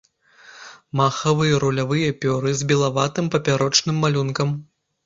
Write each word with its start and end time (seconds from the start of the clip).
Махавыя 1.01 1.53
і 1.57 1.61
рулявыя 1.65 2.17
пёры 2.25 2.57
з 2.63 2.71
белаватым 2.73 3.25
папярочным 3.39 3.95
малюнкам. 4.07 4.61